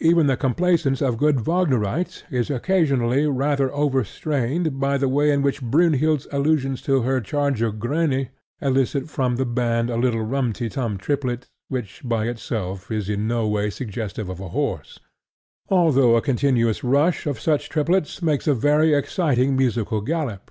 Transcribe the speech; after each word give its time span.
Even 0.00 0.26
the 0.26 0.38
complaisance 0.38 1.02
of 1.02 1.18
good 1.18 1.38
Wagnerites 1.44 2.22
is 2.30 2.48
occasionally 2.48 3.26
rather 3.26 3.70
overstrained 3.74 4.80
by 4.80 4.96
the 4.96 5.06
way 5.06 5.30
in 5.30 5.42
which 5.42 5.60
Brynhild's 5.60 6.26
allusions 6.32 6.80
to 6.88 7.02
her 7.02 7.20
charger 7.20 7.70
Grani 7.70 8.30
elicit 8.62 9.10
from 9.10 9.36
the 9.36 9.44
band 9.44 9.90
a 9.90 9.98
little 9.98 10.22
rum 10.22 10.54
ti 10.54 10.70
tum 10.70 10.96
triplet 10.96 11.50
which 11.68 12.00
by 12.02 12.24
itself 12.26 12.90
is 12.90 13.10
in 13.10 13.28
no 13.28 13.46
way 13.46 13.68
suggestive 13.68 14.30
of 14.30 14.40
a 14.40 14.48
horse, 14.48 14.98
although 15.68 16.16
a 16.16 16.22
continuous 16.22 16.82
rush 16.82 17.26
of 17.26 17.38
such 17.38 17.68
triplets 17.68 18.22
makes 18.22 18.46
a 18.46 18.54
very 18.54 18.94
exciting 18.94 19.54
musical 19.56 20.00
gallop. 20.00 20.50